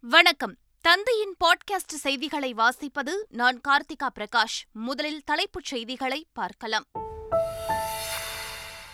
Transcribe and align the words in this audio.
வணக்கம். 0.00 0.56
தந்தையின் 0.80 1.36
பாட்காஸ்ட் 1.44 1.94
செய்திகளை 1.94 2.54
வாசிப்பது 2.54 3.10
நான் 3.28 3.60
கார்த்திகா 3.68 4.08
பிரகாஷ். 4.18 4.62
முதலில் 4.72 5.22
தலைப்புச் 5.24 5.64
செய்திகளை 5.64 6.26
பார்க்கலாம். 6.32 6.84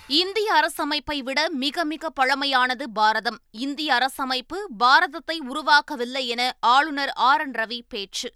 இந்திய 0.09 0.53
அரசமைப்பை 0.55 1.19
விட 1.19 1.51
மிக 1.51 1.85
மிக 1.85 2.13
பழமையானது 2.21 2.83
பாரதம். 2.93 3.39
இந்திய 3.51 3.95
அரசமைப்பு 3.95 4.57
பாரதத்தை 4.79 5.39
உருவாக்கவில்லை 5.49 6.27
என 6.27 6.57
ஆளுநர் 6.61 7.11
ஆர். 7.11 7.41
என். 7.41 7.51
ரவி 7.51 7.81
பேச்சு. 7.89 8.33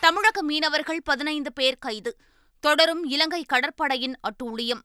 தமிழக 0.00 0.42
மீனவர்கள் 0.42 1.02
பதினைந்து 1.04 1.52
பேர் 1.52 1.78
கைது. 1.78 2.16
தொடரும் 2.60 3.04
இலங்கை 3.04 3.44
கடற்படையின் 3.44 4.18
அட்டூழியம். 4.20 4.82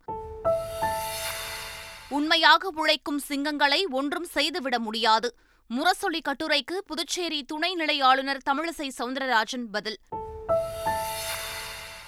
உண்மையாக 2.10 2.72
உழைக்கும் 2.76 3.22
சிங்கங்களை 3.28 3.84
ஒன்றும் 3.90 4.26
செய்துவிட 4.26 4.80
முடியாது. 4.80 5.36
முரசொலி 5.76 6.20
கட்டுரைக்கு 6.22 6.78
புதுச்சேரி 6.86 7.46
துணைநிலை 7.54 8.04
ஆளுநர் 8.04 8.42
தமிழிசை 8.46 8.90
சவுந்தரராஜன் 8.98 9.64
பதில். 9.72 10.00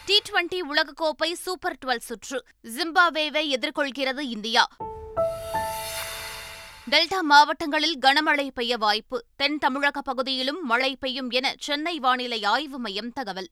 டி 0.05 0.21
டுவெண்டி 0.29 0.59
உலகக்கோப்பை 0.73 1.33
சூப்பர் 1.33 1.77
டுவெல் 1.85 1.97
சுற்று. 1.97 2.45
ஜிம்பாவேவை 2.63 3.49
எதிர்கொள்கிறது 3.49 4.19
இந்தியா. 4.19 4.67
டெல்டா 6.91 7.21
மாவட்டங்களில் 7.21 7.99
கனமழை 8.01 8.47
பெய்ய 8.53 8.77
வாய்ப்பு. 8.77 9.25
தென் 9.35 9.57
தமிழக 9.57 10.01
பகுதியிலும் 10.01 10.65
மழை 10.65 10.95
பெய்யும் 10.95 11.29
என 11.29 11.55
சென்னை 11.59 11.99
வானிலை 11.99 12.43
ஆய்வு 12.43 12.79
மையம் 12.79 13.13
தகவல். 13.13 13.49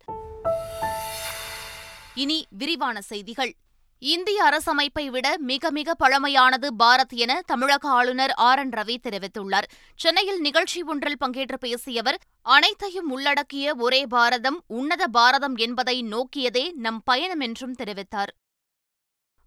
இனி 2.14 2.46
விரிவான 2.50 3.02
செய்திகள். 3.02 3.56
இந்திய 4.02 4.44
அரசமைப்பை 4.44 5.08
விட 5.08 5.38
மிக 5.40 5.72
மிக 5.72 5.96
பழமையானது 6.00 6.68
பாரத் 6.80 7.16
என 7.16 7.42
தமிழக 7.46 7.90
ஆளுநர் 7.90 8.32
ஆர் 8.32 8.60
என் 8.60 8.70
ரவி 8.70 8.96
தெரிவித்துள்ளார். 9.04 9.68
சென்னையில் 9.96 10.40
நிகழ்ச்சி 10.40 10.84
ஒன்றில் 10.84 11.18
பங்கேற்று 11.26 11.58
பேசிய 11.60 12.00
அவர் 12.00 12.20
அனைத்தையும் 12.42 13.10
உள்ளடக்கிய 13.10 13.76
ஒரே 13.76 14.06
பாரதம் 14.06 14.64
உன்னத 14.68 15.08
பாரதம் 15.08 15.56
என்பதை 15.56 16.04
நோக்கியதே 16.04 16.72
நம் 16.76 17.02
பயணம் 17.04 17.40
என்றும் 17.40 17.76
தெரிவித்தார். 17.84 18.32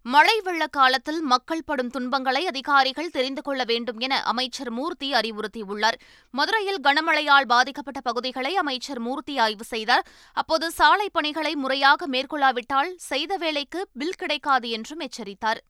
மழை 0.04 0.40
வெள்ள 0.40 0.66
காலத்தில் 0.66 1.20
மக்கள் 1.20 1.64
படும் 1.64 1.90
துன்பங்களை 1.90 2.46
அதிகாரிகள் 2.46 3.10
தெரிந்து 3.10 3.42
கொள்ள 3.42 3.64
வேண்டும் 3.64 3.98
என 3.98 4.22
அமைச்சர் 4.22 4.70
மூர்த்தி 4.70 5.12
அறிவுறுத்தியுள்ளார். 5.12 5.98
மதுரையில் 6.30 6.80
கனமழையால் 6.80 7.46
பாதிக்கப்பட்ட 7.46 8.00
பகுதிகளை 8.00 8.56
அமைச்சர் 8.56 8.98
மூர்த்தி 8.98 9.38
ஆய்வு 9.38 9.64
செய்தார். 9.64 10.06
அப்போது 10.32 10.70
சாலை 10.70 11.10
பணிகளை 11.10 11.54
முறையாக 11.54 12.06
மேற்கொள்ளாவிட்டால் 12.06 12.92
செய்த 12.96 13.36
வேலைக்கு 13.36 13.88
பில் 13.92 14.14
கிடைக்காது 14.14 14.70
என்றும் 14.70 15.00
எச்சரித்தார். 15.00 15.60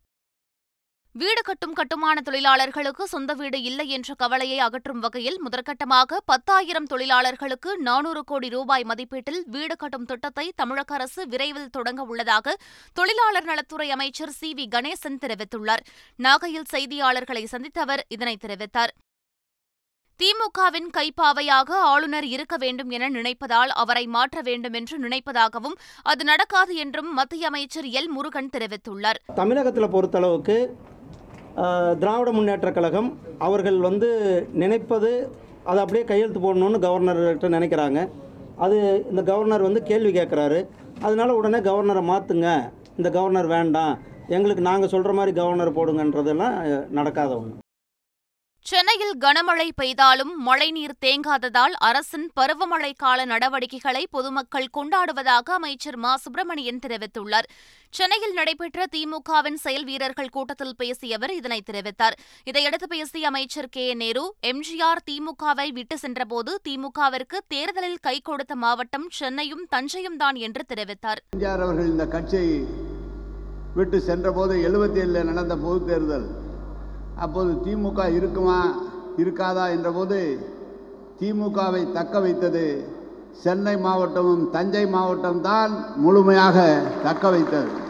வீடு 1.15 1.41
கட்டும் 1.45 1.75
கட்டுமான 1.79 2.21
தொழிலாளர்களுக்கு 2.21 3.05
சொந்த 3.07 3.33
வீடு 3.35 3.59
இல்லை 3.63 3.85
என்ற 3.89 4.15
கவலையை 4.15 4.59
அகற்றும் 4.59 4.99
வகையில் 4.99 5.37
முதற்கட்டமாக 5.45 6.21
பத்தாயிரம் 6.25 6.87
தொழிலாளர்களுக்கு 6.93 7.71
நானூறு 7.89 8.23
கோடி 8.25 8.49
ரூபாய் 8.49 8.85
மதிப்பீட்டில் 8.91 9.41
வீடு 9.55 9.75
கட்டும் 9.77 10.07
திட்டத்தை 10.11 10.53
தமிழக 10.61 10.95
அரசு 10.95 11.23
விரைவில் 11.29 11.69
தொடங்க 11.71 12.03
உள்ளதாக 12.03 12.55
தொழிலாளர் 12.99 13.49
நலத்துறை 13.51 13.89
அமைச்சர் 13.91 14.33
சி 14.39 14.51
வி 14.59 14.65
கணேசன் 14.75 15.19
தெரிவித்துள்ளார். 15.25 15.83
நாகையில் 16.19 16.71
செய்தியாளர்களை 16.75 17.45
சந்தித்த 17.45 17.81
அவர் 17.81 18.05
இதனை 18.09 18.35
தெரிவித்தார். 18.45 18.95
திமுகவின் 20.21 20.89
கைப்பாவையாக 20.97 21.71
ஆளுநர் 21.91 22.27
இருக்க 22.27 22.57
வேண்டும் 22.57 22.91
என 22.91 23.09
நினைப்பதால் 23.09 23.71
அவரை 23.83 24.05
மாற்ற 24.17 24.41
வேண்டும் 24.49 24.77
என்று 24.81 24.97
நினைப்பதாகவும் 24.99 25.77
அது 26.13 26.25
நடக்காது 26.25 26.73
என்றும் 26.77 27.13
மத்திய 27.13 27.47
அமைச்சர் 27.47 27.89
எல் 28.01 28.11
முருகன் 28.17 28.51
தெரிவித்துள்ளார். 28.57 29.21
தமிழகத்தில் 29.35 29.93
பொறுத்தளவுக்கு 29.97 30.57
திராவிட 31.99 32.31
முன்னேற்றக் 32.31 32.73
கழகம் 32.73 33.19
அவர்கள் 33.39 33.79
வந்து 33.81 34.09
நினைப்பது 34.53 35.11
அதை 35.65 35.81
அப்படியே 35.83 36.05
கையெழுத்து 36.05 36.41
போடணும்னு 36.41 36.85
கவர்னர்கிட்ட 36.87 37.49
நினைக்கிறாங்க. 37.57 38.09
அது 38.57 39.07
இந்த 39.11 39.23
கவர்னர் 39.23 39.63
வந்து 39.63 39.83
கேள்வி 39.83 40.13
கேட்குறாரு. 40.13 40.67
அதனால் 41.03 41.37
உடனே 41.41 41.59
கவர்னரை 41.59 42.05
மாற்றுங்க 42.13 42.49
இந்த 42.97 43.11
கவர்னர் 43.11 43.47
வேண்டாம். 43.47 43.99
எங்களுக்கு 44.29 44.63
நாங்கள் 44.63 44.89
சொல்கிற 44.89 45.13
மாதிரி 45.13 45.37
கவர்னர் 45.37 45.77
போடுங்கன்றதெல்லாம் 45.77 46.89
நடக்காத 46.89 47.37
ஒன்று 47.37 47.62
சென்னையில் 48.67 49.15
கனமழை 49.19 49.69
பெய்தாலும் 49.81 50.31
மழைநீர் 50.37 50.95
தேங்காததால் 51.01 51.73
அரசின் 51.79 52.31
பருவமழை 52.41 52.93
கால 52.97 53.25
நடவடிக்கைகளை 53.25 54.07
பொதுமக்கள் 54.11 54.69
கொண்டாடுவதாக 54.73 55.53
அமைச்சர் 55.53 55.97
மா. 55.97 56.17
சுப்பிரமணியன் 56.17 56.79
தெரிவித்துள்ளார். 56.79 57.49
சென்னையில் 57.95 58.33
நடைபெற்ற 58.33 58.87
திமுகவின் 58.93 59.55
செயல் 59.55 59.85
வீரர்கள் 59.85 60.29
கூட்டத்தில் 60.29 60.77
பேசிய 60.77 61.17
அவர் 61.17 61.33
இதனை 61.33 61.63
தெரிவித்தார். 61.71 62.17
இதையடுத்து 62.45 62.89
பேசிய 62.89 63.27
அமைச்சர் 63.27 63.69
கே. 63.69 63.95
நேரு 63.95 64.25
எம்ஜிஆர் 64.43 65.03
திமுகவை 65.11 65.73
விட்டு 65.73 65.99
சென்றபோது 65.99 66.61
திமுகவிற்கு 66.69 67.39
தேர்தலில் 67.49 68.01
கை 68.01 68.21
கொடுத்த 68.21 68.55
மாவட்டம் 68.57 69.09
சென்னையும் 69.21 69.67
தஞ்சையும் 69.77 70.17
தான் 70.17 70.35
என்று 70.35 70.65
தெரிவித்தார். 70.69 71.23
எம்ஜிஆர் 71.33 71.61
அவர்கள் 71.61 71.87
இந்த 71.87 72.07
கட்சியை 72.07 72.49
விட்டு 73.75 74.01
சென்றபோது 74.01 74.55
எழுபத்தி 74.69 74.99
ஏழில் 74.99 75.25
நடந்த 75.25 75.57
பொது 75.57 75.87
தேர்தல் 75.87 76.27
அப்போது 77.17 77.53
திமுக 77.65 78.13
இருக்குமா 78.13 78.75
இருக்காதா 79.17 79.65
என்றபோது 79.69 80.39
திமுகவை 81.21 81.93
தக்க 81.93 82.21
வைத்தது 82.21 82.87
சென்னை 83.43 83.77
மாவட்டமும் 83.77 84.51
தஞ்சை 84.51 84.87
மாவட்டம்தான் 84.87 85.73
முழுமையாக 85.97 86.83
தக்க 87.03 87.31
வைத்தது. 87.31 87.82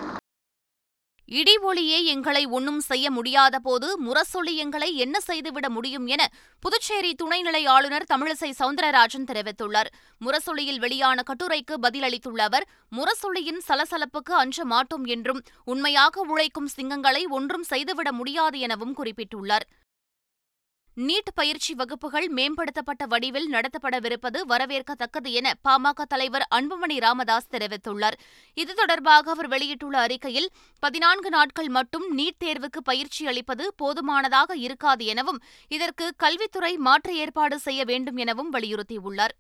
இடி 1.28 1.52
ஒளியே 1.58 2.04
எங்களை 2.04 2.46
ஒன்றும் 2.46 2.80
செய்ய 2.80 3.10
முடியாத 3.10 3.58
போது 3.58 3.88
முரசொலி 4.04 4.54
எங்களை 4.54 4.96
என்ன 4.96 5.20
செய்துவிட 5.20 5.66
முடியும் 5.70 6.06
என 6.06 6.22
புதுச்சேரி 6.60 7.14
துணைநிலை 7.22 7.62
ஆளுநர் 7.66 8.06
தமிழிசை 8.14 8.50
சவுந்தரராஜன் 8.58 9.28
தெரிவித்துள்ளார். 9.30 9.90
முரசொலியில் 10.20 10.78
வெளியான 10.78 11.22
கட்டுரைக்கு 11.22 11.76
பதிலளித்துள்ள 11.82 12.42
அவர் 12.48 12.66
முரசொலியின் 12.96 13.62
சலசலப்புக்கு 13.68 14.34
அஞ்ச 14.42 14.64
மாட்டோம் 14.64 15.04
என்றும் 15.04 15.40
உண்மையாக 15.64 16.24
உழைக்கும் 16.28 16.68
சிங்கங்களை 16.76 17.22
ஒன்றும் 17.28 17.62
செய்துவிட 17.62 18.12
முடியாது 18.12 18.58
எனவும் 18.58 18.96
குறிப்பிட்டுள்ளார். 18.96 19.66
நீட் 20.96 21.30
பயிற்சி 21.34 21.72
வகுப்புகள் 21.74 22.26
மேம்படுத்தப்பட்ட 22.36 23.02
வடிவில் 23.06 23.46
நடத்தப்படவிருப்பது 23.52 24.38
வரவேற்கத்தக்கது 24.48 25.28
என 25.38 25.52
பாமக 25.68 26.04
தலைவர் 26.08 26.44
அன்புமணி 26.56 26.96
ராமதாஸ் 27.00 27.48
தெரிவித்துள்ளார். 27.50 28.16
இது 28.54 28.74
தொடர்பாக 28.74 29.30
அவர் 29.30 29.48
வெளியிட்டுள்ள 29.48 29.98
அறிக்கையில் 29.98 30.48
பதினான்கு 30.82 31.30
நாட்கள் 31.30 31.68
மட்டும் 31.68 32.06
நீட் 32.18 32.40
தேர்வுக்கு 32.44 32.82
பயிற்சி 32.84 33.26
அளிப்பது 33.26 33.66
போதுமானதாக 33.76 34.56
இருக்காது 34.56 35.04
எனவும் 35.04 35.40
இதற்கு 35.68 36.08
கல்வித்துறை 36.16 36.76
மாற்று 36.88 37.14
ஏற்பாடு 37.16 37.58
செய்ய 37.58 37.84
வேண்டும் 37.84 38.16
எனவும் 38.16 38.52
வலியுறுத்தியுள்ளார். 38.52 39.36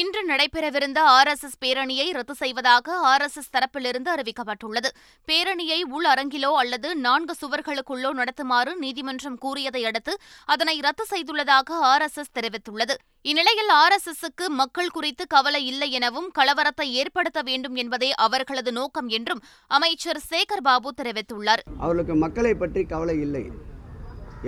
இன்று 0.00 0.20
நடைபெறவிருந்த 0.28 0.98
ஆர் 1.14 1.28
எஸ் 1.30 1.42
எஸ் 1.46 1.56
பேரணியை 1.62 2.04
ரத்து 2.16 2.34
செய்வதாக 2.34 2.94
ஆர் 3.08 3.24
எஸ் 3.24 3.36
எஸ் 3.40 3.50
தரப்பிலிருந்து 3.56 4.10
அறிவிக்கப்பட்டுள்ளது. 4.12 4.88
பேரணியை 5.28 5.78
உள் 5.96 6.06
அரங்கிலோ 6.12 6.50
அல்லது 6.60 6.88
நான்கு 7.06 7.34
சுவர்களுக்குள்ளோ 7.40 8.10
நடத்துமாறு 8.20 8.72
நீதிமன்றம் 8.84 9.36
கூறியதை 9.38 9.82
அடுத்து 9.84 10.12
அதனை 10.54 10.80
ரத்து 10.86 11.04
செய்துள்ளதாக 11.10 11.80
ஆர் 11.90 12.04
எஸ் 12.06 12.18
எஸ் 12.22 12.32
தெரிவித்துள்ளது. 12.38 12.96
இந்நிலையில் 13.32 13.72
ஆர் 13.80 13.96
எஸ் 13.96 14.08
எஸ்க்கு 14.12 14.48
மக்கள் 14.60 14.94
குறித்து 14.96 15.26
கவலை 15.26 15.62
இல்லை 15.66 15.90
எனவும் 15.98 16.30
கலவரத்தை 16.38 16.88
ஏற்படுத்த 17.02 17.42
வேண்டும் 17.50 17.76
என்பதே 17.84 18.10
அவர்களது 18.28 18.72
நோக்கம் 18.72 19.10
என்றும் 19.18 19.44
அமைச்சர் 19.78 20.22
சேகர் 20.30 20.64
பாபு 20.70 20.92
தெரிவித்துள்ளார். 21.02 21.64
அவர்களுக்கு 21.78 22.16
மக்களை 22.24 22.54
பற்றி 22.64 22.84
கவலை 22.94 23.18
இல்லை. 23.26 23.44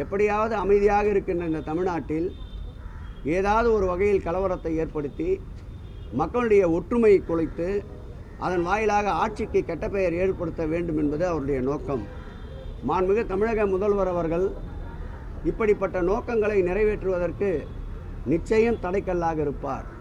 எப்படியாவது 0.04 0.56
அமைதியாக 0.64 1.06
இருக்கின்ற 1.08 1.44
இந்த 1.52 1.64
தமிழ்நாட்டில் 1.70 2.28
ஏதாவது 3.24 3.72
ஒரு 3.72 3.86
வகையில் 3.86 4.24
கலவரத்தை 4.24 4.72
ஏற்படுத்தி 4.76 5.40
மக்களுடைய 6.12 6.70
ஒற்றுமையை 6.70 7.20
குலைத்து 7.20 7.84
அதன் 8.38 8.62
வாயிலாக 8.62 9.10
ஆட்சிக்கு 9.10 9.64
கெட்ட 9.64 9.88
பெயர் 9.88 10.14
ஏற்படுத்த 10.14 10.66
வேண்டும் 10.66 10.98
என்பது 10.98 11.26
அவருடைய 11.26 11.60
நோக்கம். 11.60 12.04
மாண்புமிகு 12.88 13.26
தமிழக 13.26 13.66
முதல்வர் 13.66 14.08
அவர்கள் 14.08 14.54
இப்படிப்பட்ட 15.44 16.02
நோக்கங்களை 16.02 16.62
நிறைவேற்றுவதற்கு 16.62 17.66
நிச்சயம் 18.24 18.82
தடைக்கல்லாக 18.82 19.38
இருப்பார். 19.38 19.93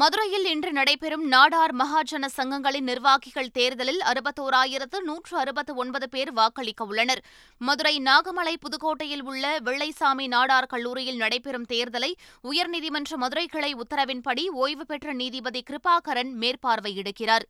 மதுரையில் 0.00 0.44
இன்று 0.44 0.72
நடைபெறும் 0.72 1.24
நாடார் 1.32 1.72
மகாஜன 1.78 2.28
சங்கங்களின் 2.36 2.86
நிர்வாகிகள் 2.90 3.50
தேர்தலில் 3.50 4.00
அறுபத்தோராயிரத்து 4.00 4.98
நூற்று 5.00 5.34
அறுபத்து 5.38 5.74
ஒன்பது 5.74 6.08
பேர் 6.08 6.32
வாக்களிக்க 6.32 6.84
உள்ளனர். 6.84 7.22
மதுரை 7.60 7.94
நாகமலை 7.98 8.54
புதுக்கோட்டையில் 8.64 9.22
உள்ள 9.22 9.58
வெள்ளைசாமி 9.64 10.28
நாடார் 10.28 10.66
கல்லூரியில் 10.66 11.16
நடைபெறும் 11.16 11.68
தேர்தலை 11.68 12.12
உயர்நீதிமன்ற 12.44 13.16
மதுரை 13.16 13.46
கிளை 13.46 13.74
உத்தரவின்படி 13.74 14.46
ஓய்வு 14.64 14.86
பெற்ற 14.86 15.12
நீதிபதி 15.12 15.62
கிருபாகரன் 15.70 16.32
மேற்பார்வையிடுகிறார். 16.40 17.46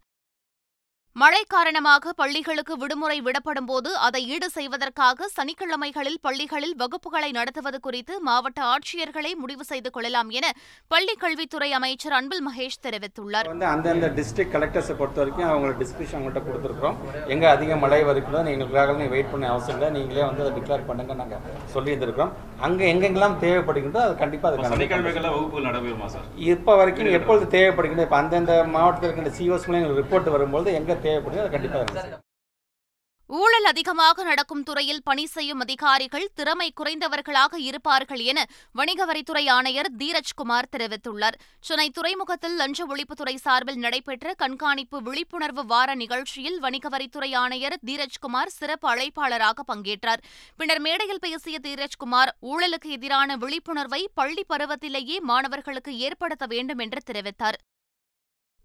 மழை 1.20 1.41
காரணமாக 1.55 2.12
பள்ளிகளுக்கு 2.20 2.75
விடுமுறை 2.82 3.17
விடப்படும்போது 3.25 3.91
அதை 4.06 4.20
ஈடு 4.35 4.47
செய்வதற்காக 4.55 5.26
சனிக்கிழமைகளில் 5.35 6.17
பள்ளிகளில் 6.26 6.73
வகுப்புகளை 6.82 7.29
நடத்துவது 7.38 7.79
குறித்து 7.87 8.14
மாவட்ட 8.29 8.61
ஆட்சியர்களே 8.75 9.32
முடிவு 9.41 9.64
செய்து 9.70 9.91
கொள்ளலாம் 9.97 10.31
என 10.38 10.50
பள்ளிக் 10.93 11.20
கல்வித்துறை 11.25 11.69
அமைச்சர் 11.79 12.14
அன்பில் 12.19 12.44
மகேஷ் 12.47 12.79
தெரிவித்துள்ளார். 12.87 13.50
வந்து 13.53 13.69
அந்தந்த 13.73 14.09
டிஸ்ட்ரிக்ட் 14.19 14.55
கலெக்டர்ஸை 14.55 14.97
பொறுத்த 15.03 15.20
வரைக்கும் 15.23 15.47
அவங்களோட 15.50 15.75
டிஸ்கிரிப்ஷன் 15.82 16.19
அவங்கள்ட்ட 16.19 16.43
கொடுத்துருக்குறோம். 16.49 16.97
எங்கே 17.35 17.49
அதிக 17.55 17.79
மழை 17.85 18.00
வருகிறதோ 18.11 18.43
எங்களுக்காக 18.55 18.97
நீங்கள் 19.03 19.15
வெயிட் 19.17 19.31
பண்ண 19.35 19.53
அவசியம் 19.56 19.79
இல்லை. 19.79 19.91
நீங்களே 19.99 20.25
வந்து 20.31 20.44
அதை 20.47 20.55
டிக்ளேர் 20.56 20.88
பண்ணுங்க 20.88 21.19
நாங்கள் 21.20 21.44
சொல்லியிருந்திருக்கிறோம். 21.76 22.32
அங்கே 22.69 22.88
எங்கெங்கெல்லாம் 22.94 23.38
தேவைப்படுகின்றதோ 23.44 24.03
அது 24.06 24.17
கண்டிப்பாக 24.25 24.53
அது 24.53 24.61
கண்டிப்பா 24.62 24.79
சனிக்கிழமைகளில் 24.79 25.35
வகுப்புகள் 25.37 25.69
நடைபெறுமா 25.69 26.11
சார்? 26.17 26.26
இப்போ 26.55 26.79
வரைக்கும் 26.82 27.15
எப்பொழுது 27.20 27.53
தேவைப்படுகின்ற 27.58 28.08
இப்போ 28.08 28.20
அந்தந்த 28.23 28.58
மாவட்டத்தில் 28.79 29.08
இருக்கின்ற 29.11 29.35
சிஓஸ் 29.41 29.69
மூலம் 29.69 29.81
எங்களுக்கு 29.82 30.05
ரிப்போர்ட் 30.05 30.35
வரும்போது 30.38 30.69
எங்கே 30.81 31.00
தேவைப்படுது 31.06 31.43
அது 31.44 31.54
கண்டிப்பாக 31.56 32.20
ஊழல் 33.31 33.66
அதிகமாக 33.70 34.25
நடக்கும் 34.28 34.64
துறையில் 34.69 35.02
பணி 35.02 35.22
செய்யும் 35.26 35.62
அதிகாரிகள் 35.64 36.26
திறமை 36.38 36.66
குறைந்தவர்களாக 36.78 37.58
இருப்பார்கள் 37.58 38.22
என 38.31 38.40
வணிக 38.78 39.04
வரித்துறை 39.10 39.44
ஆணையர் 39.56 39.88
தீரஜ்குமார் 40.00 40.69
தெரிவித்துள்ளார். 40.75 41.37
சென்னை 41.60 41.88
துறைமுகத்தில் 41.90 42.56
லஞ்ச 42.56 42.87
ஒழிப்புத்துறை 42.87 43.34
சார்பில் 43.44 43.81
நடைபெற்ற 43.84 44.34
கண்காணிப்பு 44.43 45.00
விழிப்புணர்வு 45.08 45.64
வார 45.72 45.94
நிகழ்ச்சியில் 46.02 46.60
வணிக 46.60 46.88
வரித்துறை 46.88 47.31
ஆணையர் 47.44 47.78
தீரஜ்குமார் 47.87 48.55
சிறப்பு 48.58 48.88
அழைப்பாளராக 48.94 49.64
பங்கேற்றார். 49.72 50.22
பின்னர் 50.56 50.84
மேடையில் 50.88 51.25
பேசிய 51.26 51.58
தீரஜ்குமார் 51.69 52.32
ஊழலுக்கு 52.52 52.90
எதிரான 52.98 53.37
விழிப்புணர்வை 53.37 54.02
பள்ளி 54.14 54.44
பருவத்திலேயே 54.55 55.19
மாணவர்களுக்கு 55.32 55.94
ஏற்படுத்த 55.98 56.46
வேண்டும் 56.46 56.78
என்று 56.78 57.02
தெரிவித்தார். 57.10 57.58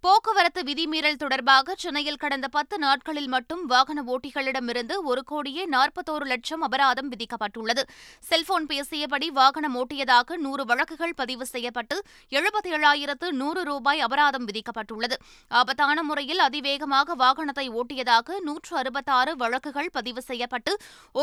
போக்குவரத்து 0.08 0.62
விதிமீறல் 0.68 1.18
தொடர்பாக 1.22 1.74
சென்னையில் 1.82 2.20
கடந்த 2.22 2.48
பத்து 2.54 2.76
நாட்களில் 2.84 3.28
மட்டும் 3.34 3.64
வாகன 3.72 4.04
ஓட்டிகளிடமிருந்து 4.14 4.96
ஒரு 5.12 5.22
கோடியே 5.32 5.64
நாற்பத்தோரு 5.74 6.26
லட்சம் 6.32 6.62
அபராதம் 6.68 7.10
விதிக்கப்பட்டுள்ளது. 7.14 7.84
செல்போன் 8.30 8.68
பேசியபடி 8.70 9.28
வாகனம் 9.40 9.76
ஓட்டியதாக 9.82 10.38
நூறு 10.44 10.66
வழக்குகள் 10.70 11.16
பதிவு 11.22 11.48
செய்யப்பட்டு 11.54 11.96
எழுபத்தி 12.38 12.70
ஏழாயிரத்து 12.78 13.30
நூறு 13.42 13.64
ரூபாய் 13.70 14.04
அபராதம் 14.08 14.46
விதிக்கப்பட்டுள்ளது. 14.52 15.18
ஆபத்தான 15.62 15.98
முறையில் 16.10 16.44
அதிவேகமாக 16.48 17.18
வாகனத்தை 17.24 17.68
ஓட்டியதாக 17.82 18.40
நூற்று 18.48 18.74
அறுபத்தாறு 18.84 19.34
வழக்குகள் 19.44 19.92
பதிவு 19.98 20.24
செய்யப்பட்டு 20.30 20.74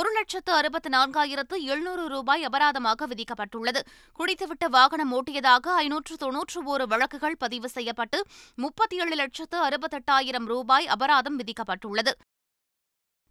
ஒரு 0.01 0.13
லட்சத்து 0.19 0.55
அறுபத்து 0.59 0.93
நான்காயிரத்து 0.97 1.59
எழுநூறு 1.71 2.07
ரூபாய் 2.15 2.47
அபராதமாக 2.51 3.11
விதிக்கப்பட்டுள்ளது. 3.15 3.83
குடித்துவிட்டு 4.21 4.69
வாகனம் 4.79 5.15
ஓட்டியதாக 5.21 5.79
ஐநூற்று 5.87 6.17
தொன்னூற்று 6.27 6.61
ஒரு 6.75 6.87
வழக்குகள் 6.95 7.41
பதிவு 7.47 7.71
செய்யப்பட்டு 7.79 8.21
முப்பத்தி 8.75 8.97
ஏழு 9.03 9.17
லட்சத்து 9.19 9.57
அறுபத்தெட்டாயிரம் 9.65 10.47
ரூபாய் 10.53 10.87
அபராதம் 10.95 11.37
விதிக்கப்பட்டுள்ளது. 11.41 12.13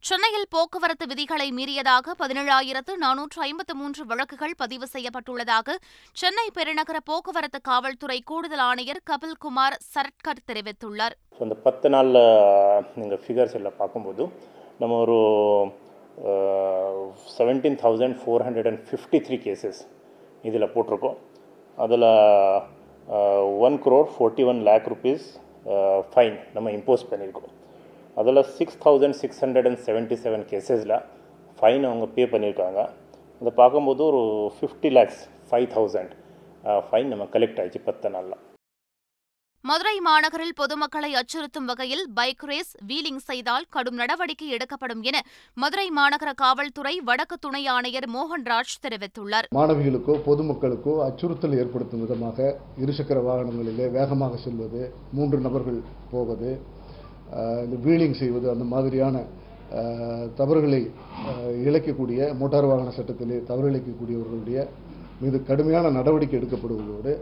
சென்னையில் 0.04 0.46
போக்குவரத்து 0.54 1.06
விதிகளை 1.12 1.48
மீறியதாக 1.58 2.14
பதினேழாயிரத்து 2.22 2.94
நானூற்று 3.02 3.40
ஐம்பத்து 3.48 3.74
மூன்று 3.80 4.04
வழக்குகள் 4.12 4.54
பதிவு 4.62 4.88
செய்யப்பட்டுள்ளதாக 4.94 5.76
சென்னை 6.22 6.46
பெருநகர 6.58 6.98
போக்குவரத்து 7.10 7.60
காவல்துறை 7.70 8.20
கூடுதல் 8.30 8.64
ஆணையர் 8.68 9.02
கபில்குமார் 9.10 9.76
சரட்கர் 9.94 10.44
தெரிவித்துள்ளார். 10.52 11.16
அந்த 11.46 11.58
பத்து 11.66 11.90
நாளில் 11.96 12.22
நீங்கள் 13.00 13.22
ஃபிகர்ஸ் 13.26 13.58
எல்லாம் 13.60 13.80
பார்க்கும்போது 13.82 14.26
நம்ம 14.84 15.00
ஒரு 15.06 15.18
seventeen 17.40 17.78
thousand 17.84 18.18
four 18.22 18.46
hundred 18.48 18.70
and 18.72 18.86
fifty 18.92 19.22
three 19.28 19.40
cases 19.48 19.82
இதில் 20.50 20.72
போட்டிருக்கோம். 20.78 21.20
அதில் 21.78 22.08
one 23.66 23.78
crore 23.86 24.10
forty 24.14 24.44
one 24.44 24.62
lakh 24.70 24.88
rupees 24.94 25.26
fine 26.14 26.38
நம்ம 26.54 26.72
இம்போஸ் 26.78 27.10
பண்ணியிருக்கோம் 27.12 27.52
அதில் 28.18 28.44
six 28.58 28.80
thousand 28.86 29.18
six 29.22 29.42
hundred 29.44 29.68
and 29.70 29.82
seventy 29.88 30.18
seven 30.24 30.46
கேசஸில் 30.52 30.98
fine 31.60 31.86
அவங்க 31.90 32.06
பே 32.16 32.26
பண்ணியிருக்காங்க 32.26 32.82
அதை 33.42 33.52
பார்க்கும்போது 33.62 34.04
ஒரு 34.10 34.24
fifty 34.58 34.92
lakhs 34.98 35.22
five 35.50 35.68
thousand 35.76 36.14
fine 36.90 37.12
நம்ம 37.14 37.26
கலெக்ட் 37.36 37.60
ஆகிடுச்சு 37.60 37.82
பத்து 37.90 38.10
நாளில். 38.10 38.53
மதுரை 39.66 39.94
மாநகரில் 40.06 40.56
பொதுமக்களை 40.58 41.10
அச்சுறுத்தும் 41.20 41.68
வகையில் 41.70 42.02
பைக் 42.16 42.44
ரேஸ் 42.44 42.72
வீலிங் 42.88 43.22
செய்தால் 43.28 43.66
கடும் 43.70 44.00
நடவடிக்கை 44.02 44.48
எடுக்கப்படும் 44.48 45.04
என 45.04 45.18
மதுரை 45.58 45.86
மாநகர 45.90 46.30
காவல்துறை 46.42 46.94
வடக்கு 47.00 47.36
துணை 47.40 47.62
ஆணையர் 47.68 48.08
மோகன்ராஜ் 48.16 48.74
தெரிவித்துள்ளார். 48.86 49.48
மாணவிகளுக்கோ 49.56 50.14
பொதுமக்களுக்கோ 50.26 50.94
அச்சுறுத்தல் 51.06 51.56
ஏற்படுத்தும் 51.62 52.04
விதமாக 52.06 52.40
இருசக்கர 52.84 53.22
வாகனங்களிலே 53.28 53.88
வேகமாக 53.90 54.40
செல்வது 54.46 54.82
மூன்று 55.12 55.40
நபர்கள் 55.40 55.80
போவது 56.12 56.50
இந்த 57.66 57.78
வீலிங் 57.86 58.20
செய்வது 58.22 58.50
அந்த 58.52 58.68
மாதிரியான 58.74 59.16
தவறுகளை 60.38 60.82
இழைக்கக்கூடிய 61.68 62.34
மோட்டார் 62.42 62.70
வாகன 62.72 62.92
சட்டத்திலே 62.98 63.40
தவறு 63.52 63.70
இழைக்கக்கூடியவர்களுடைய 63.72 64.60
மீது 65.22 65.40
கடுமையான 65.44 65.90
நடவடிக்கை 65.92 66.38
எடுக்கப்படுவதோடு 66.40 67.14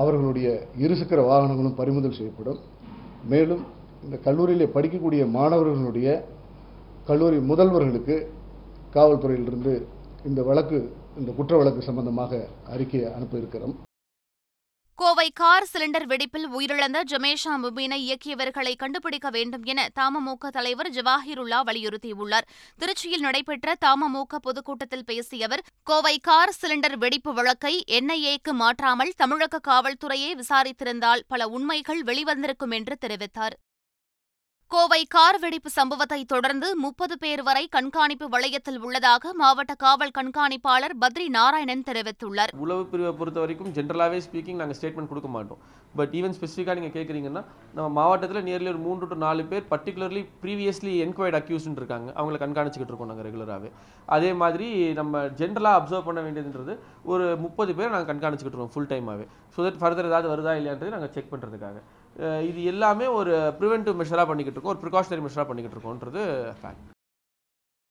அவர்களுடைய 0.00 0.48
இருசக்கர 0.84 1.20
வாகனங்களும் 1.30 1.78
பறிமுதல் 1.80 2.18
செய்யப்படும். 2.18 2.60
மேலும் 3.32 3.62
இந்த 4.04 4.16
கல்லூரியிலே 4.26 4.66
படிக்கக்கூடிய 4.76 5.22
மாணவர்களுடைய 5.38 6.08
கல்லூரி 7.08 7.38
முதல்வர்களுக்கு 7.52 8.16
காவல்துறையிலிருந்து 8.96 9.74
இந்த 10.28 10.42
வழக்கு 10.42 10.78
இந்த 11.20 11.30
குற்ற 11.38 11.52
வழக்கு 11.56 11.82
சம்பந்தமாக 11.88 12.32
அறிக்கையை 12.74 13.08
அனுப்ப 13.16 13.36
இருக்கிறோம். 13.42 13.74
கோவை 14.98 15.30
கார் 15.30 15.66
சிலிண்டர் 15.72 16.06
வெடிப்பில் 16.06 16.46
உயிரிழந்த 16.58 16.98
ஜமேஷா 17.10 17.54
முபீனை 17.62 17.96
இயக்கியவர்களை 17.96 18.76
கண்டுபிடிக்க 18.76 19.30
வேண்டும் 19.30 19.64
என 19.64 19.88
தமமுக 19.94 20.48
தலைவர் 20.48 20.90
ஜவாஹிருல்லா 20.90 21.58
வலியுறுத்தியுள்ளார். 21.66 22.46
திருச்சியில் 22.78 23.24
நடைபெற்ற 23.26 23.74
தமமுக 23.84 24.38
பொதுக்கூட்டத்தில் 24.42 25.04
பேசிய 25.04 25.44
அவர் 25.44 25.64
கோவை 25.82 26.18
கார் 26.18 26.54
சிலிண்டர் 26.60 26.96
வெடிப்பு 26.96 27.34
வழக்கை 27.34 27.84
என்ஐஏக்கு 27.90 28.52
மாற்றாமல் 28.52 29.12
தமிழக 29.16 29.60
காவல்துறையே 29.68 30.32
விசாரித்திருந்தால் 30.34 31.24
பல 31.28 31.48
உண்மைகள் 31.48 32.02
வெளிவந்திருக்கும் 32.02 32.74
என்று 32.74 32.96
தெரிவித்தார். 33.00 33.56
கோவை 34.70 34.98
கார் 35.14 35.36
வெடிப்பு 35.42 35.70
சம்பவத்தை 35.76 36.18
தொடர்ந்து 36.30 36.68
முப்பது 36.84 37.14
பேர் 37.22 37.42
வரை 37.48 37.62
கண்காணிப்பு 37.74 38.26
வளையத்தில் 38.32 38.78
உள்ளதாக 38.86 39.32
மாவட்ட 39.40 39.72
காவல் 39.82 40.12
கண்காணிப்பாளர் 40.16 40.94
பத்ரி 41.02 41.26
நாராயணன் 41.36 41.84
தெரிவித்துள்ளார். 41.88 42.52
உளவு 42.64 42.82
பிரிவை 42.92 43.12
பொறுத்த 43.20 43.38
வரைக்கும் 43.42 43.70
ஜென்ரலாகவே 43.76 44.18
ஸ்பீக்கிங் 44.26 44.58
நாங்கள் 44.60 44.78
ஸ்டேட்மெண்ட் 44.78 45.10
கொடுக்க 45.12 45.28
மாட்டோம். 45.36 45.60
பட் 45.98 46.14
ஈவன் 46.20 46.34
ஸ்பெசிஃபிக்காக 46.38 46.76
நீங்கள் 46.78 46.94
கேட்குறீங்கன்னா 46.96 47.42
நம்ம 47.76 47.86
மாவட்டத்தில் 47.98 48.44
நியர்லி 48.48 48.70
ஒரு 48.72 48.80
மூன்று 48.86 49.08
டு 49.12 49.18
நாலு 49.26 49.44
பேர் 49.52 49.64
பர்டிகுலர்லி 49.72 50.22
ப்ரீவியஸ்லி 50.42 50.94
என்கொயர்ட் 51.04 51.38
அக்யூஸ்ன்னு 51.40 51.80
இருக்காங்க. 51.82 52.08
அவங்கள 52.18 52.40
கண்காணிச்சிக்கிட்டு 52.44 52.92
இருக்கோம் 52.94 53.12
நாங்கள் 53.12 53.28
ரெகுலராகவே 53.28 53.70
அதே 54.16 54.32
மாதிரி 54.42 54.68
நம்ம 55.00 55.22
ஜென்ரலாக 55.42 55.80
அப்சர்வ் 55.80 56.08
பண்ண 56.08 56.22
வேண்டியதுன்றது 56.26 56.76
ஒரு 57.12 57.28
முப்பது 57.44 57.74
பேர் 57.78 57.94
நாங்கள் 57.94 58.10
கண்காணிச்சிக்கிட்டு 58.12 58.58
இருக்கோம் 58.58 58.74
ஃபுல் 58.76 58.90
டைமாகவே 58.94 59.28
ஸோ 59.54 59.60
தட் 59.68 59.80
ஃபர்தர் 59.82 60.10
ஏதாவது 60.10 60.32
வருதா 60.34 60.54
இல்லையான்றது 60.60 60.94
நாங்கள் 60.96 61.14
செக் 61.16 61.32
பண்ணுறதுக்காக 61.32 61.78
இது 62.48 62.60
எல்லாமே 62.72 63.06
ஒரு 63.20 63.32
ப்ரிவென்டிவ் 63.60 63.98
மெஷராக 64.02 64.28
பண்ணிக்கிட்டு 64.28 64.58
இருக்கோம் 64.58 64.74
ஒரு 64.74 64.84
ப்ரிகாஷனரி 64.84 65.24
மெஷராக 65.24 65.48
பண்ணிக்கிட்டு 65.48 65.78
இருக்கோன்றது 65.78 66.22
ஃபேக்ட் 66.60 66.92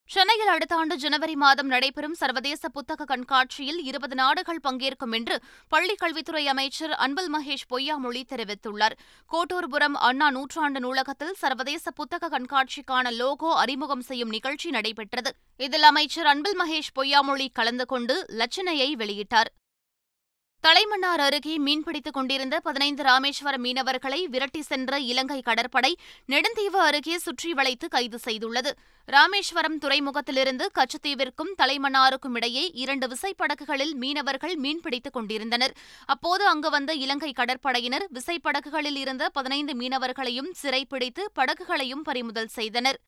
சென்னையில் 0.10 0.52
அடுத்த 0.54 0.74
ஆண்டு 0.76 0.96
ஜனவரி 1.04 1.36
மாதம் 1.44 1.70
நடைபெறும் 1.74 2.18
சர்வதேச 2.20 2.70
புத்தக 2.70 3.06
கண்காட்சியில் 3.12 3.80
இருபது 3.90 4.16
நாடுகள் 4.16 4.60
பங்கேற்கும் 4.68 5.14
என்று 5.18 5.36
பள்ளிக் 5.68 6.02
கல்வித்துறை 6.02 6.44
அமைச்சர் 6.48 6.94
அன்பில் 7.06 7.32
மகேஷ் 7.36 7.66
பொய்யாமொழி 7.74 8.22
தெரிவித்துள்ளார். 8.34 8.96
கோட்டூர்புரம் 9.32 9.98
அண்ணா 10.10 10.30
நூற்றாண்டு 10.30 10.80
நூலகத்தில் 10.80 11.34
சர்வதேச 11.42 11.92
புத்தக 11.92 12.30
கண்காட்சிக்கான 12.36 13.16
லோகோ 13.22 13.52
அறிமுகம் 13.64 14.02
செய்யும் 14.02 14.30
நிகழ்ச்சி 14.30 14.70
நடைபெற்றது. 14.70 15.34
இதில் 15.68 15.84
அமைச்சர் 15.84 16.26
அன்பில் 16.26 16.60
மகேஷ் 16.62 16.96
பொய்யாமொழி 17.00 17.50
கலந்து 17.52 17.86
கொண்டு 17.86 18.18
லட்சணையை 18.42 18.90
வெளியிட்டார். 19.04 19.52
தலைமன்னார் 20.66 21.22
அருகே 21.26 21.56
மீன்பிடித்துக் 21.66 22.16
கொண்டிருந்த 22.18 22.60
பதினைந்து 22.60 23.04
ராமேஸ்வர 23.04 23.56
மீனவர்களை 23.66 24.20
விரட்டி 24.24 24.62
சென்ற 24.62 25.00
இலங்கை 25.00 25.38
கடற்படை 25.42 25.92
நெடுந்தீவு 26.26 26.80
அருகே 26.80 27.18
சுற்றி 27.18 27.54
வளைத்து 27.54 27.88
கைது 27.88 28.20
செய்துள்ளது. 28.26 28.72
ராமேஸ்வரம் 29.08 29.78
துறைமுகத்திலிருந்து 29.78 30.68
கச்சத்தீவிற்கும் 30.78 31.54
தலைமன்னாருக்கும் 31.62 32.36
இடையே 32.36 32.72
இரண்டு 32.84 33.08
விசைப்படகுகளில் 33.08 33.94
மீனவர்கள் 33.94 34.56
மீன்பிடித்துக் 34.56 35.18
கொண்டிருந்தனர். 35.18 35.76
அப்போது 36.06 36.46
அங்கு 36.48 36.70
வந்த 36.70 36.94
இலங்கை 36.94 37.34
கடற்படையினர் 37.40 38.08
விசைப்படகுகளில் 38.20 38.98
இருந்த 38.98 39.30
பதினைந்து 39.30 39.76
மீனவர்களையும் 39.78 40.54
சிறைப்பிடித்து 40.54 41.26
படகுகளையும் 41.34 42.02
பறிமுதல் 42.02 42.48
செய்தனர். 42.48 43.00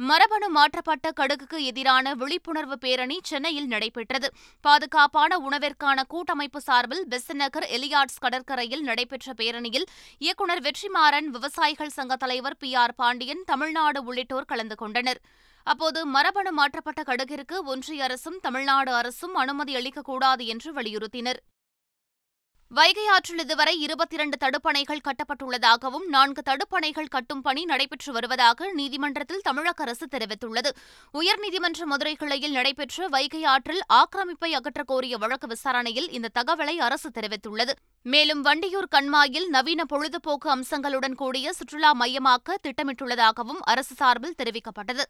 மரபணு 0.00 0.48
மாற்றப்பட்ட 0.48 1.10
கடுகுக்கு 1.10 1.58
எதிரான 1.64 2.14
விழிப்புணர்வு 2.14 2.76
பேரணி 2.78 3.16
சென்னையில் 3.22 3.66
நடைபெற்றது. 3.66 4.28
பாதுகாப்பான 4.60 5.38
உணவிற்கான 5.38 6.04
கூட்டமைப்பு 6.08 6.60
சார்பில் 6.60 7.06
பெசநகர் 7.08 7.66
எலியாட்ஸ் 7.76 8.20
கடற்கரையில் 8.20 8.80
நடைபெற்ற 8.80 9.32
பேரணியில் 9.32 9.86
இயக்குநர் 10.18 10.62
வெற்றிமாறன் 10.62 11.30
விவசாயிகள் 11.36 11.88
சங்க 11.88 12.16
தலைவர் 12.16 12.58
பி 12.58 12.74
ஆர் 12.74 12.94
பாண்டியன் 12.94 13.42
தமிழ்நாடு 13.44 14.02
உள்ளிட்டோர் 14.04 14.44
கலந்து 14.44 14.74
கொண்டனர். 14.74 15.20
அப்போது 15.66 16.06
மரபணு 16.06 16.52
மாற்றப்பட்ட 16.52 17.02
கடுகிற்கு 17.02 17.58
ஒன்றிய 17.64 18.04
அரசும் 18.04 18.38
தமிழ்நாடு 18.40 18.92
அரசும் 18.92 19.34
அனுமதி 19.34 19.74
அளிக்கக்கூடாது 19.76 20.44
என்று 20.46 20.72
வலியுறுத்தினர். 20.72 21.40
வைகை 22.68 23.06
ஆற்றில் 23.06 23.38
இதுவரை 23.38 23.80
இருபத்தி 23.80 24.14
இரண்டு 24.14 24.36
தடுப்பணைகள் 24.44 25.00
கட்டப்பட்டுள்ளதாகவும் 25.00 26.06
நான்கு 26.06 26.42
தடுப்பணைகள் 26.42 27.08
கட்டும் 27.08 27.42
பணி 27.42 27.64
நடைபெற்று 27.64 28.12
வருவதாக 28.12 28.72
நீதிமன்றத்தில் 28.72 29.40
தமிழக 29.40 29.82
அரசு 29.82 30.06
தெரிவித்துள்ளது. 30.06 30.70
உயர்நீதிமன்ற 31.14 31.84
மதுரை 31.84 32.14
கிளையில் 32.14 32.52
நடைபெற்ற 32.52 33.08
வைகை 33.08 33.44
ஆற்றில் 33.44 33.80
ஆக்கிரமிப்பை 33.92 34.52
அகற்றக் 34.52 34.86
கோரிய 34.86 35.16
வழக்கு 35.16 35.46
விசாரணையில் 35.46 36.10
இந்த 36.10 36.28
தகவலை 36.38 36.76
அரசு 36.78 37.10
தெரிவித்துள்ளது. 37.10 37.70
மேலும் 38.02 38.44
வண்டியூர் 38.44 38.88
கண்மாயில் 38.90 39.48
நவீன 39.48 39.84
பொழுதுபோக்கு 39.84 40.50
அம்சங்களுடன் 40.50 41.14
கூடிய 41.14 41.52
சுற்றுலா 41.52 41.92
மையமாக்க 41.92 42.58
திட்டமிட்டுள்ளதாகவும் 42.62 43.60
அரசு 43.60 43.94
சார்பில் 43.94 44.34
தெரிவிக்கப்பட்டது. 44.42 45.02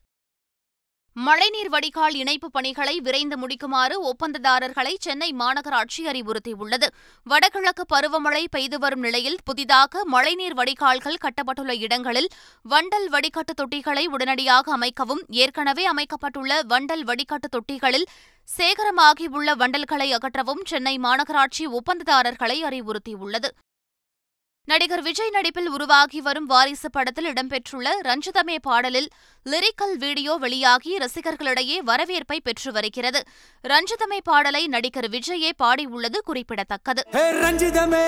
மழைநீர் 1.25 1.69
வடிகால் 1.73 2.17
இணைப்பு 2.21 2.49
பணிகளை 2.51 2.95
விரைந்து 3.01 3.37
முடிக்குமாறு 3.43 3.95
ஒப்பந்ததாரர்களை 4.09 4.93
சென்னை 5.05 5.29
மாநகராட்சி 5.33 6.03
அறிவுறுத்தியுள்ளது. 6.11 6.89
வடகிழக்கு 7.27 7.85
பருவமழை 7.93 8.43
பெய்து 8.55 8.79
வரும் 8.79 9.01
நிலையில் 9.01 9.39
புதிதாக 9.45 10.05
மழைநீர் 10.05 10.57
வடிகால்கள் 10.59 11.19
கட்டப்பட்டுள்ள 11.25 11.75
இடங்களில் 11.87 12.29
வண்டல் 12.65 13.09
வடிகட்டு 13.15 13.55
தொட்டிகளை 13.63 14.05
உடனடியாக 14.07 14.77
அமைக்கவும் 14.77 15.23
ஏற்கனவே 15.43 15.85
அமைக்கப்பட்டுள்ள 15.85 16.61
வண்டல் 16.73 17.05
வடிகட்டு 17.11 17.51
தொட்டிகளில் 17.57 18.09
சேகரமாகியுள்ள 18.49 19.51
வண்டல்களை 19.63 20.11
அகற்றவும் 20.19 20.65
சென்னை 20.65 20.97
மாநகராட்சி 20.99 21.67
ஒப்பந்ததாரர்களை 21.79 22.59
அறிவுறுத்தியுள்ளது. 22.71 23.51
நடிகர் 24.69 25.03
விஜய் 25.03 25.31
நடிப்பில் 25.31 25.69
உருவாகி 25.69 26.21
வரும் 26.21 26.47
வாரிசு 26.47 26.91
படத்தில் 26.91 27.29
இடம்பெற்றுள்ள 27.33 27.89
ரஞ்சிதமே 28.05 28.57
பாடலில் 28.63 29.09
லிரிக்கல் 29.47 29.97
வீடியோ 29.99 30.33
வெளியாகி 30.35 30.99
ரசிகர்களிடையே 30.99 31.77
வரவேற்பை 31.83 32.41
பெற்று 32.41 32.73
வருகிறது. 32.73 33.23
ரஞ்சிதமே 33.65 34.19
பாடலை 34.23 34.67
நடிகர் 34.67 35.11
விஜயே 35.11 35.53
பாடியுள்ளது 35.63 36.21
குறிப்பிடத்தக்கது. 36.25 37.05
ரஞ்சிதமே 37.15 38.05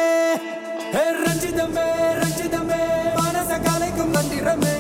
ரஞ்சிதமே 1.25 1.87
ரஞ்சிதமே 2.23 2.83
மனச 3.23 3.51
கலைக்கும் 3.69 4.13
மந்திரமே. 4.17 4.75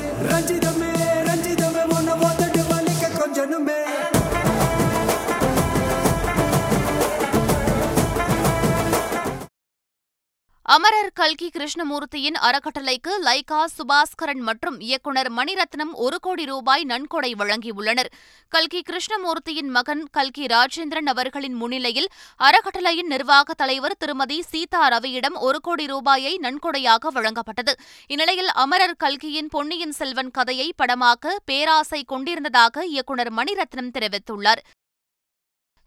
அமரர் 10.75 11.12
கல்கி 11.14 11.46
கிருஷ்ணமூர்த்தியின் 11.48 12.37
அறக்கட்டளைக்கு 12.46 13.12
லைகா 13.26 13.60
சுபாஸ்கரன் 13.76 14.42
மற்றும் 14.48 14.80
இயக்குநர் 14.80 15.30
மணிரத்னம் 15.32 15.92
ஒரு 15.92 16.18
கோடி 16.20 16.44
ரூபாய் 16.44 16.84
நன்கொடை 16.84 17.34
வழங்கியுள்ளனர். 17.34 18.10
கல்கி 18.48 18.82
கிருஷ்ணமூர்த்தியின் 18.82 19.70
மகன் 19.76 20.02
கல்கி 20.10 20.46
ராஜேந்திரன் 20.46 21.06
அவர்களின் 21.06 21.54
முன்னிலையில் 21.54 22.08
அறக்கட்டளையின் 22.40 23.06
நிர்வாக 23.06 23.54
தலைவர் 23.54 23.96
திருமதி 23.98 24.42
சீதா 24.42 24.88
ரவியிடம் 24.88 25.38
ஒரு 25.38 25.60
கோடி 25.60 25.87
ரூபாயை 25.87 26.38
நன்கொடையாக 26.42 27.12
வழங்கப்பட்டது. 27.14 27.75
இந்நிலையில் 28.06 28.52
அமரர் 28.64 28.96
கல்கியின் 28.96 29.48
பொன்னியின் 29.48 29.92
செல்வன் 29.92 30.30
கதையை 30.30 30.72
படமாக்க 30.76 31.37
பேராசை 31.44 32.02
கொண்டிருந்ததாக 32.04 32.84
இயக்குநர் 32.84 33.32
மணிரத்னம் 33.32 33.94
தெரிவித்துள்ளார். 33.98 34.62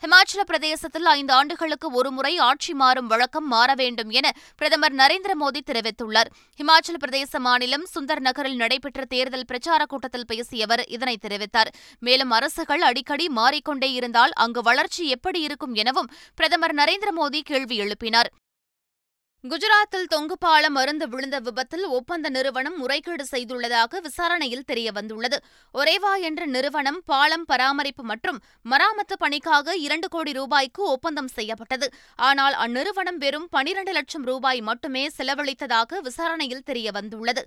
ஹிமாச்சல 0.01 0.41
பிரதேசத்தில் 0.45 1.05
ஐந்து 1.05 1.33
ஆண்டுகளுக்கு 1.33 1.91
ஒருமுறை 1.91 2.37
ஆட்சி 2.37 2.73
மாறும் 2.73 3.07
வழக்கம் 3.07 3.47
மாற 3.47 3.73
வேண்டும் 3.73 4.09
என 4.09 4.31
பிரதமர் 4.57 4.93
நரேந்திர 4.93 5.31
மோடி 5.39 5.59
தெரிவித்துள்ளார். 5.71 6.29
ஹிமாச்சல 6.57 6.97
பிரதேச 7.07 7.37
மாநிலம் 7.37 7.85
சுந்தர் 7.99 8.19
நகரில் 8.19 8.55
நடைபெற்ற 8.55 9.05
தேர்தல் 9.05 9.45
பிரச்சாரக் 9.45 9.89
கூட்டத்தில் 9.89 10.25
பேசிய 10.27 10.63
அவர் 10.63 10.85
இதனை 10.85 11.17
தெரிவித்தார். 11.21 11.67
மேலும் 11.99 12.31
அரசுகள் 12.31 12.81
அடிக்கடி 12.81 13.29
மாறிக்கொண்டே 13.29 13.91
இருந்தால் 13.91 14.31
அங்கு 14.33 14.61
வளர்ச்சி 14.61 15.09
எப்படி 15.09 15.41
இருக்கும் 15.41 15.73
எனவும் 15.73 16.11
பிரதமர் 16.35 16.75
நரேந்திர 16.75 17.09
மோடி 17.17 17.39
கேள்வி 17.39 17.79
எழுப்பினார். 17.79 18.40
குஜராத்தில் 19.49 20.09
தொங்கு 20.09 20.37
பாலம் 20.37 20.73
மருந்து 20.73 21.05
விழுந்த 21.07 21.39
விபத்தில் 21.39 21.85
ஒப்பந்த 21.97 22.29
நிறுவனம் 22.29 22.75
முறைகேடு 22.77 23.23
செய்துள்ளதாக 23.31 23.99
விசாரணையில் 23.99 24.67
தெரியவந்துள்ளது. 24.67 25.37
ஒரேவா 25.73 26.11
என்ற 26.19 26.45
நிறுவனம் 26.45 26.99
பாலம் 27.05 27.45
பராமரிப்பு 27.45 28.03
மற்றும் 28.03 28.37
மராமத்து 28.69 29.15
பணிக்காக 29.19 29.75
இரண்டு 29.85 30.07
கோடி 30.07 30.31
ரூபாய்க்கு 30.31 30.83
ஒப்பந்தம் 30.89 31.31
செய்யப்பட்டது. 31.37 31.89
ஆனால் 32.15 32.53
அந்நிறுவனம் 32.53 33.17
வெறும் 33.17 33.49
பனிரண்டு 33.49 33.91
லட்சம் 33.91 34.23
ரூபாய் 34.23 34.61
மட்டுமே 34.61 35.03
செலவழித்ததாக 35.17 36.01
விசாரணையில் 36.01 36.67
தெரியவந்துள்ளது. 36.71 37.43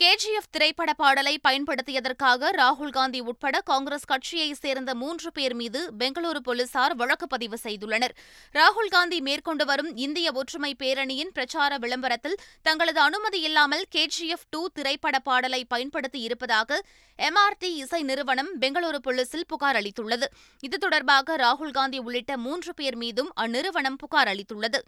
கேஜிஎஃப் 0.00 0.50
திரைப்பட 0.50 0.92
பாடலை 0.92 1.40
பயன்படுத்தியதற்காக 1.48 2.50
ராகுல் 2.50 2.92
காந்தி 2.92 3.20
உட்பட 3.20 3.60
காங்கிரஸ் 3.60 4.04
கட்சியைச் 4.04 4.60
சேர்ந்த 4.60 4.94
மூன்று 4.94 5.32
பேர் 5.32 5.54
மீது 5.54 5.80
பெங்களூரு 5.98 6.40
போலீசார் 6.42 6.94
வழக்கு 6.94 7.26
பதிவு 7.26 7.58
செய்துள்ளனர். 7.62 8.14
ராகுல் 8.54 8.90
காந்தி 8.90 9.20
மேற்கொண்டு 9.20 9.64
வரும் 9.64 9.96
இந்திய 9.96 10.32
ஒற்றுமை 10.32 10.76
பேரணியின் 10.78 11.32
பிரச்சார 11.32 11.78
விளம்பரத்தில் 11.78 12.38
தங்களது 12.62 13.00
அனுமதி 13.00 13.40
இல்லாமல் 13.40 13.84
கேஜிஎஃப் 13.96 14.46
டூ 14.50 14.68
திரைப்பட 14.68 15.18
பாடலை 15.18 15.64
பயன்படுத்தி 15.64 16.20
இருப்பதாக 16.20 16.80
எம்ஆர்டி 17.18 17.70
இசை 17.82 18.02
நிறுவனம் 18.02 18.50
பெங்களூரு 18.60 19.00
போலீசில் 19.02 19.46
புகார் 19.46 19.76
அளித்துள்ளது. 19.76 20.28
இது 20.60 20.78
தொடர்பாக 20.78 21.36
ராகுல் 21.36 21.76
காந்தி 21.80 21.98
உள்ளிட்ட 21.98 22.36
மூன்று 22.36 22.74
பேர் 22.74 22.96
மீதும் 22.96 23.30
அந்நிறுவனம் 23.40 24.00
புகார் 24.04 24.28
அளித்துள்ளது. 24.28 24.80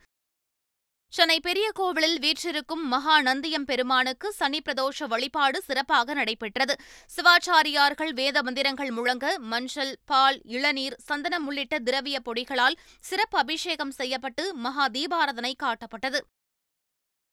சென்னை 1.16 1.40
பெரிய 1.40 1.66
கோவிலில் 1.78 2.18
வீற்றிருக்கும் 2.18 2.84
மகா 2.92 3.16
நந்தியம் 3.22 3.66
பெருமானுக்கு 3.70 4.28
சனி 4.32 4.60
பிரதோஷ 4.66 5.06
வழிபாடு 5.06 5.58
சிறப்பாக 5.62 6.14
நடைபெற்றது. 6.14 6.74
சிவாச்சாரியார்கள் 7.16 8.12
வேத 8.20 8.42
மந்திரங்கள் 8.42 8.90
முழங்க 8.90 9.38
மஞ்சள் 9.52 9.92
பால் 10.04 10.38
இளநீர் 10.56 10.96
சந்தனம் 11.08 11.46
உள்ளிட்ட 11.46 11.78
திரவிய 11.78 12.20
பொடிகளால் 12.28 12.78
சிறப்பு 13.10 13.38
அபிஷேகம் 13.38 13.96
செய்யப்பட்டு 14.00 14.54
மகா 14.66 14.86
தீபாரதனை 14.88 15.52
காட்டப்பட்டது. 15.64 16.20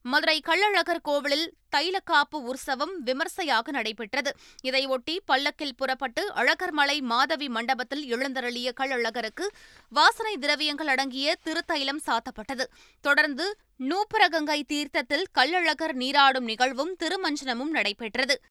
மதுரை 0.06 0.39
கள்ளழகர் 0.39 1.01
கோவிலில் 1.01 1.53
தைலக்காப்பு 1.75 2.38
உற்சவம் 2.41 2.94
விமர்சையாக 3.03 3.72
நடைபெற்றது. 3.72 4.32
இதையொட்டி 4.63 5.15
பல்லக்கில் 5.25 5.75
புறப்பட்டு 5.75 6.32
அழகர்மலை 6.34 7.01
மாதவி 7.01 7.50
மண்டபத்தில் 7.50 8.06
எழுந்தருளிய 8.12 8.72
கள்ளழகருக்கு 8.79 9.48
வாசனை 9.89 10.38
திரவியங்கள் 10.38 10.88
அடங்கிய 10.88 11.38
திருத்தைலம் 11.44 12.01
சாத்தப்பட்டது. 12.08 12.65
தொடர்ந்து 13.01 13.58
நூப்பரகங்கை 13.79 14.63
தீர்த்தத்தில் 14.63 15.25
கள்ளழகர் 15.39 15.94
நீராடும் 15.94 16.44
நிகழ்வும் 16.44 16.96
திருமஞ்சனமும் 17.03 17.75
நடைபெற்றது. 17.77 18.41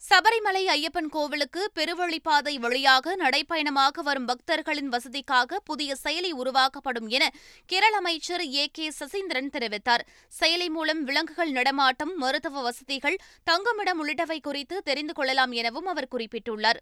சபரிமலை 0.00 0.60
ஐயப்பன் 0.72 1.08
கோவிலுக்கு 1.14 1.62
பெருவழிப்பாதை 1.74 2.52
வழியாக 2.64 3.14
நடைப்பயணமாக 3.16 4.02
வரும் 4.02 4.26
பக்தர்களின் 4.26 4.90
வசதிக்காக 4.92 5.58
புதிய 5.64 5.96
செயலி 6.04 6.30
உருவாக்கப்படும் 6.32 7.08
என 7.08 7.24
கேரள 7.66 7.94
அமைச்சர் 7.96 8.44
ஏ 8.52 8.64
கே 8.72 8.86
சசீந்திரன் 8.98 9.50
தெரிவித்தார். 9.56 10.04
செயலி 10.40 10.68
மூலம் 10.68 11.02
விலங்குகள் 11.04 11.50
நடமாட்டம் 11.50 12.12
மருத்துவ 12.16 12.62
வசதிகள் 12.62 13.18
தங்குமிடம் 13.50 14.02
உள்ளிட்டவை 14.02 14.38
குறித்து 14.40 14.78
தெரிந்து 14.82 15.14
கொள்ளலாம் 15.14 15.52
எனவும் 15.52 15.86
அவர் 15.86 16.12
குறிப்பிட்டுள்ளார். 16.14 16.80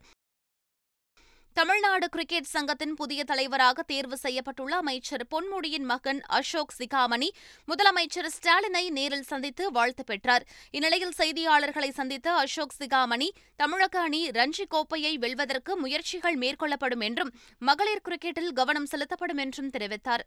தமிழ்நாடு 1.56 2.08
கிரிக்கெட் 2.08 2.48
சங்கத்தின் 2.52 2.94
புதிய 2.94 3.24
தலைவராக 3.24 3.82
தேர்வு 3.82 4.16
செய்யப்பட்டுள்ள 4.22 4.72
அமைச்சர் 4.82 5.24
பொன்முடியின் 5.30 5.86
மகன் 5.90 6.20
அசோக் 6.20 6.74
சிகாமணி 6.78 7.28
முதலமைச்சர் 7.68 8.28
ஸ்டாலினை 8.36 8.90
நேரில் 8.90 9.22
சந்தித்து 9.22 9.70
வாழ்த்து 9.70 10.04
பெற்றார். 10.04 10.46
இந்நிலையில் 10.70 11.16
செய்தியாளர்களை 11.18 11.90
சந்தித்த 11.90 12.32
அசோக் 12.32 12.76
சிகாமணி 12.78 13.28
தமிழக 13.56 14.00
அணி 14.00 14.28
ரஞ்சி 14.28 14.66
கோப்பையை 14.68 15.18
வெல்வதற்கு 15.18 15.76
முயற்சிகள் 15.76 16.38
மேற்கொள்ளப்படும் 16.38 17.00
என்றும் 17.00 17.34
மகளிர் 17.58 18.06
கிரிக்கெட்டில் 18.08 18.52
கவனம் 18.52 18.86
செலுத்தப்படும் 18.86 19.36
என்றும் 19.36 19.70
தெரிவித்தார். 19.70 20.24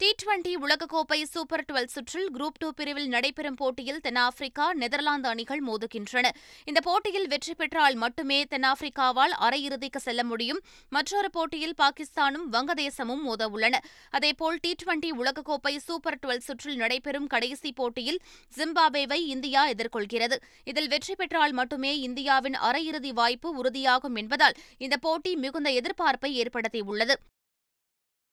டி 0.00 0.14
டுவெண்டி 0.20 0.52
உலகக்கோப்பை 0.64 1.18
சூப்பர் 1.30 1.64
டுவெல் 1.68 1.88
சுற்றில் 1.94 2.28
குரூப் 2.34 2.58
டூ 2.58 2.68
பிரிவில் 2.72 3.08
நடைபெறும் 3.08 3.56
போட்டியில் 3.58 3.98
தென்னாப்பிரிக்கா 4.00 4.66
நெதர்லாந்து 4.72 5.28
அணிகள் 5.28 5.60
மோதுகின்றன. 5.66 6.26
இந்த 6.64 6.80
போட்டியில் 6.80 7.26
வெற்றி 7.28 7.54
பெற்றால் 7.54 7.94
மட்டுமே 7.94 8.38
தென்னாப்பிரிக்காவால் 8.52 9.34
அரையிறுதிக்கு 9.46 10.00
செல்ல 10.06 10.24
முடியும். 10.24 10.60
மற்றொரு 10.88 11.30
போட்டியில் 11.30 11.74
பாகிஸ்தானும் 11.82 12.46
வங்கதேசமும் 12.52 13.24
மோதவுள்ளன 13.26 13.80
அதேபோல் 14.10 14.56
டி 14.62 14.74
டுவெண்டி 14.82 15.10
உலகக்கோப்பை 15.22 15.76
சூப்பர் 15.88 16.18
டுவெல் 16.22 16.44
சுற்றில் 16.46 16.76
நடைபெறும் 16.76 17.26
கடைசி 17.26 17.72
போட்டியில் 17.72 18.20
ஜிம்பாப்வேவை 18.56 19.20
இந்தியா 19.34 19.64
எதிர்கொள்கிறது. 19.68 20.38
இதில் 20.64 20.88
வெற்றி 20.88 21.14
பெற்றால் 21.14 21.52
மட்டுமே 21.52 21.92
இந்தியாவின் 22.00 22.56
அரையிறுதி 22.70 23.12
வாய்ப்பு 23.20 23.50
உறுதியாகும் 23.62 24.16
என்பதால் 24.22 24.56
இந்த 24.78 24.96
போட்டி 24.96 25.36
மிகுந்த 25.36 25.70
எதிர்பார்ப்பை 25.70 26.32
ஏற்படுத்தியுள்ளது. 26.42 27.16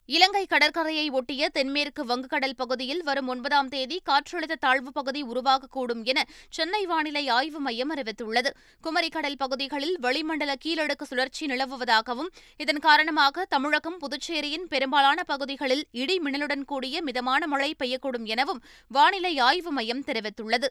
இலங்கை 0.09 0.45
கடற்கரையை 0.45 1.09
ஒட்டிய 1.09 1.49
தென்மேற்கு 1.49 2.01
வங்கக்கடல் 2.05 2.53
பகுதியில் 2.55 3.01
வரும் 3.03 3.27
ஒன்பதாம் 3.27 3.67
தேதி 3.67 4.01
காற்றழுத்த 4.09 4.55
தாழ்வு 4.59 4.91
பகுதி 4.91 5.23
உருவாகக்கூடும் 5.23 6.03
என 6.03 6.19
சென்னை 6.49 6.85
வானிலை 6.85 7.23
ஆய்வு 7.27 7.59
மையம் 7.59 7.91
அறிவித்துள்ளது. 7.95 8.51
குமரிக்கடல் 8.83 9.37
பகுதிகளில் 9.37 9.99
வளிமண்டல 9.99 10.55
கீழடுக்கு 10.65 11.03
சுழற்சி 11.03 11.45
நிலவுவதாகவும் 11.45 12.31
இதன் 12.57 12.79
காரணமாக 12.79 13.45
தமிழகம் 13.45 13.99
புதுச்சேரியின் 13.99 14.67
பெரும்பாலான 14.69 15.23
பகுதிகளில் 15.23 15.85
இடி 15.91 16.17
மின்னலுடன் 16.19 16.65
கூடிய 16.65 17.01
மிதமான 17.01 17.47
மழை 17.47 17.71
பெய்யக்கூடும் 17.83 18.25
எனவும் 18.25 18.63
வானிலை 18.87 19.39
ஆய்வு 19.39 19.71
மையம் 19.71 20.05
தெரிவித்துள்ளது. 20.07 20.69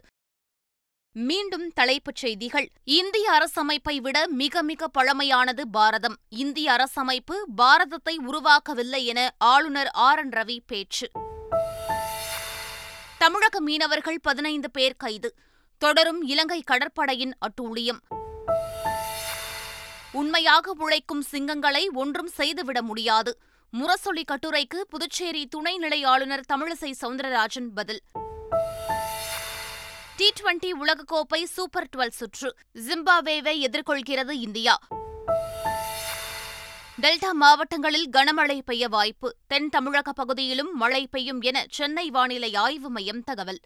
மீண்டும் 1.19 1.73
தலைப்புச் 1.75 2.17
செய்திகள். 2.17 2.71
இந்திய 2.85 3.31
அரசமைப்பை 3.31 3.97
விட 3.97 4.29
மிக 4.29 4.63
மிக 4.63 4.91
பழமையானது 4.99 5.61
பாரதம். 5.71 6.17
இந்திய 6.29 6.73
அரசமைப்பு 6.73 7.37
பாரதத்தை 7.57 8.17
உருவாக்கவில்லை 8.27 9.05
என 9.05 9.35
ஆளுநர் 9.39 9.87
ஆர். 9.87 10.19
என். 10.19 10.29
ரவி 10.29 10.59
பேச்சு. 10.67 11.11
தமிழக 13.19 13.61
மீனவர்கள் 13.61 14.21
பதினைந்து 14.21 14.71
பேர் 14.71 14.95
கைது. 14.97 15.35
தொடரும் 15.79 16.23
இலங்கை 16.23 16.63
கடற்படையின் 16.63 17.37
அட்டூழியம். 17.39 17.99
உண்மையாக 20.13 20.75
உழைக்கும் 20.79 21.25
சிங்கங்களை 21.31 21.87
ஒன்றும் 21.93 22.29
செய்துவிட 22.29 22.83
முடியாது. 22.83 23.39
முரசொலி 23.71 24.23
கட்டுரைக்கு 24.25 24.81
புதுச்சேரி 24.89 25.49
துணைநிலை 25.57 26.07
ஆளுநர் 26.07 26.45
தமிழிசை 26.53 26.93
சவுந்தரராஜன் 27.01 27.69
பதில். 27.75 28.01
டி 30.17 30.33
டுவெண்டி 30.41 30.71
உலகக்கோப்பை 30.85 31.45
சூப்பர் 31.45 31.89
டுவெல் 31.97 32.09
சுற்று. 32.09 32.57
ஜிம்பாப்வேவை 32.75 33.59
எதிர்கொள்கிறது 33.59 34.31
இந்தியா. 34.31 34.79
டெல்டா 37.03 37.33
மாவட்டங்களில் 37.33 38.09
கனமழை 38.09 38.59
பெய்ய 38.59 38.89
வாய்ப்பு. 38.89 39.37
தென் 39.47 39.69
தமிழக 39.69 40.13
பகுதியிலும் 40.13 40.77
மழை 40.77 41.07
பெய்யும் 41.07 41.41
என 41.41 41.65
சென்னை 41.71 42.11
வானிலை 42.11 42.55
ஆய்வு 42.55 42.91
மையம் 42.91 43.25
தகவல். 43.25 43.61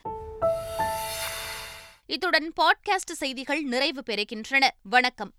இத்துடன் 2.07 2.53
பாட்காஸ்ட் 2.61 3.13
செய்திகள் 3.13 3.63
நிறைவு 3.63 4.03
பெறுகின்றன. 4.11 4.69
வணக்கம். 4.83 5.33